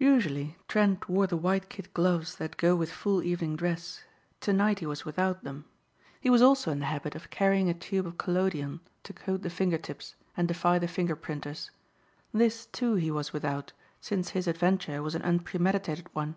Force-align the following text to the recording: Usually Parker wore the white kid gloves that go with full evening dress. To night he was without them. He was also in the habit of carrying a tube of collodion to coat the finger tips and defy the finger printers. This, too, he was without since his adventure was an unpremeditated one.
Usually 0.00 0.56
Parker 0.66 0.96
wore 1.06 1.28
the 1.28 1.36
white 1.36 1.68
kid 1.68 1.94
gloves 1.94 2.34
that 2.38 2.56
go 2.56 2.74
with 2.74 2.90
full 2.90 3.22
evening 3.22 3.54
dress. 3.54 4.02
To 4.40 4.52
night 4.52 4.80
he 4.80 4.86
was 4.86 5.04
without 5.04 5.44
them. 5.44 5.64
He 6.20 6.28
was 6.28 6.42
also 6.42 6.72
in 6.72 6.80
the 6.80 6.86
habit 6.90 7.14
of 7.14 7.30
carrying 7.30 7.70
a 7.70 7.74
tube 7.74 8.04
of 8.04 8.18
collodion 8.18 8.80
to 9.04 9.12
coat 9.12 9.42
the 9.42 9.48
finger 9.48 9.78
tips 9.78 10.16
and 10.36 10.48
defy 10.48 10.80
the 10.80 10.88
finger 10.88 11.14
printers. 11.14 11.70
This, 12.34 12.66
too, 12.66 12.94
he 12.96 13.12
was 13.12 13.32
without 13.32 13.72
since 14.00 14.30
his 14.30 14.48
adventure 14.48 15.04
was 15.04 15.14
an 15.14 15.22
unpremeditated 15.22 16.12
one. 16.16 16.34